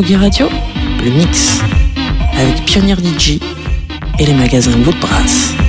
Radio, 0.00 0.48
le 1.04 1.10
mix, 1.10 1.58
avec 2.38 2.64
Pionnier 2.64 2.94
DJ 2.94 3.40
et 4.20 4.26
les 4.26 4.32
magasins 4.32 4.70
Woodbrass. 4.86 5.67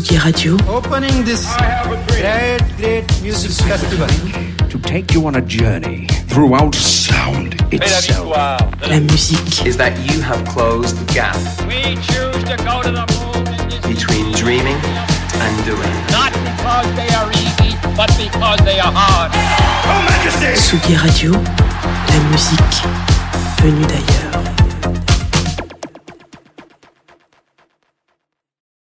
Tsugi 0.00 0.18
Radio. 0.24 0.56
Opening 0.66 1.24
this 1.24 1.44
great, 2.08 2.58
great 2.78 3.04
music 3.22 3.50
festival. 3.68 4.08
to 4.70 4.78
take 4.78 5.12
you 5.12 5.26
on 5.26 5.34
a 5.36 5.42
journey 5.42 6.06
throughout 6.26 6.74
sound 6.74 7.54
itself. 7.70 8.28
La 8.88 8.98
musique 9.00 9.66
is 9.66 9.76
that 9.76 9.92
you 10.08 10.22
have 10.22 10.42
closed 10.48 10.96
the 10.96 11.12
gap 11.12 11.36
We 11.68 11.96
choose 12.08 12.42
to 12.48 12.56
go 12.64 12.80
to 12.82 12.90
the 12.90 13.04
moon 13.12 13.46
in 13.60 13.68
this 13.68 13.84
between 13.92 14.32
dreaming 14.32 14.80
and 15.44 15.64
doing. 15.68 15.92
not 16.16 16.32
because 16.48 16.88
they 16.96 17.10
are 17.20 17.28
easy, 17.44 17.76
but 17.94 18.08
because 18.16 18.58
they 18.64 18.80
are 18.80 18.92
hard. 18.94 19.30
Tsugi 20.56 20.96
Radio. 21.04 21.32
La 21.32 22.18
musique 22.30 22.80
venue 23.60 23.84
d'ailleurs. 23.84 24.29